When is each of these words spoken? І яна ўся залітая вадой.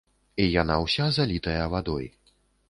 І 0.45 0.47
яна 0.61 0.77
ўся 0.85 1.07
залітая 1.17 1.69
вадой. 1.75 2.09